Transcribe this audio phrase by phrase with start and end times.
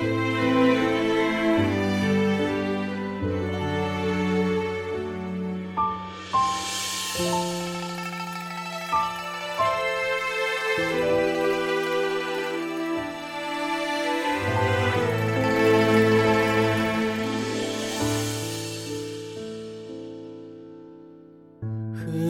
[0.00, 0.06] 和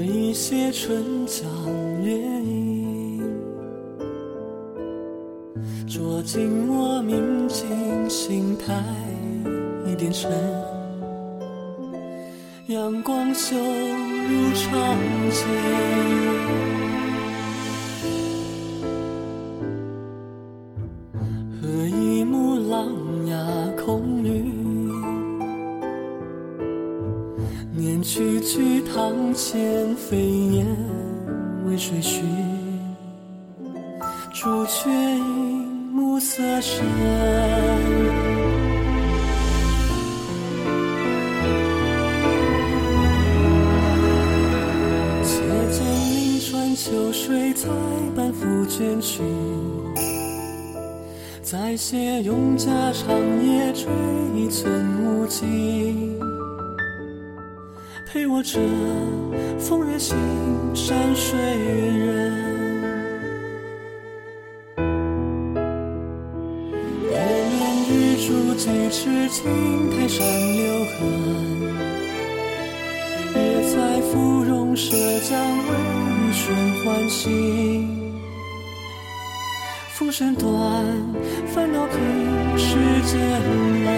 [0.05, 1.49] 一些春江
[2.03, 2.60] 涟漪
[5.87, 8.83] 捉紧我明镜心台
[9.87, 10.31] 一点深，
[12.69, 14.99] 阳光绣入长
[15.31, 15.47] 镜。
[21.61, 22.89] 喝一幕琅
[23.27, 24.29] 琊空余。
[27.73, 30.17] 念句句堂前飞
[30.53, 30.67] 燕
[31.67, 32.60] 为谁寻？
[34.43, 36.83] 朱雀影暮色深。
[45.23, 47.69] 且见临川秋水彩
[48.17, 49.23] 半幅卷曲，
[51.43, 53.91] 再写永嘉长夜追
[54.35, 54.73] 一寸
[55.05, 56.19] 无尽。
[58.11, 58.59] 陪我这
[59.59, 60.17] 风月心，
[60.75, 62.60] 山水人。
[68.31, 69.45] 面日珠几尺青，
[69.91, 70.25] 苔上
[70.57, 70.97] 留痕。
[73.35, 73.39] 也
[73.71, 74.97] 在芙蓉社
[75.29, 75.69] 将微
[76.33, 76.43] 醺
[76.85, 77.99] 唤醒。
[79.93, 80.51] 浮生短，
[81.55, 83.21] 烦恼平，世间
[83.85, 83.91] 人。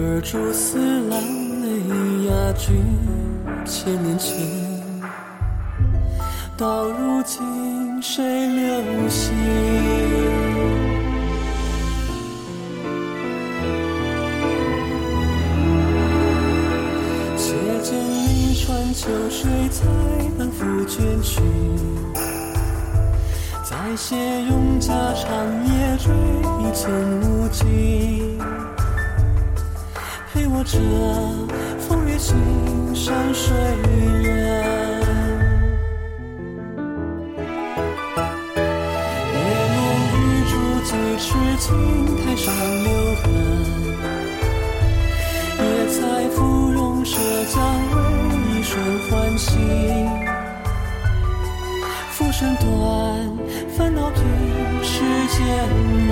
[0.00, 1.20] 而蛛丝 lan
[1.60, 1.66] 泪
[2.28, 2.72] 雅句
[3.66, 4.36] 千年前，
[6.56, 9.34] 到如今谁留心？
[17.36, 19.84] 且见临川秋水彩
[20.38, 21.40] 半幅卷曲，
[23.88, 25.24] 再写永嘉长
[25.66, 26.12] 夜追
[26.60, 28.38] 一寸无尽。
[30.30, 30.78] 陪我这
[31.88, 32.36] 风月心，
[32.94, 33.56] 山水
[34.22, 34.28] 人。
[39.32, 39.38] 月
[39.72, 39.80] 面
[40.12, 40.52] 日珠
[40.84, 41.72] 几尺青，
[42.26, 42.52] 苔上
[42.84, 42.88] 留
[43.22, 43.24] 痕。
[45.60, 47.16] 也在芙蓉社
[47.46, 47.56] 将
[47.94, 47.96] 为
[48.52, 48.76] 一瞬
[49.08, 49.97] 唤醒。
[52.38, 52.64] 浮生短，
[53.76, 54.22] 烦恼平，
[54.84, 55.44] 世间
[56.06, 56.10] 人。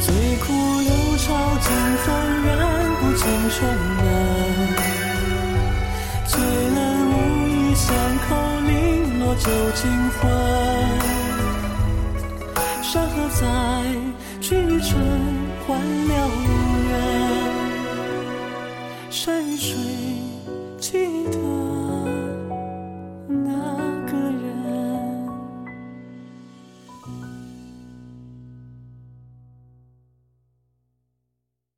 [0.00, 0.44] 最苦
[0.80, 1.28] 流潮
[1.60, 2.06] 尽纷
[2.46, 2.56] 然，
[2.98, 3.58] 不尽重
[4.00, 4.02] 门。
[6.26, 7.12] 最冷无
[7.46, 7.94] 意巷
[8.26, 8.34] 口，
[8.66, 8.72] 零
[9.20, 9.82] 落酒惊
[10.18, 11.23] 魂。
[12.94, 13.44] 山河在，
[14.40, 14.94] 君与春
[15.66, 16.12] 换了
[16.86, 16.92] 缘。
[19.10, 19.74] 山与水，
[20.78, 21.83] 记得。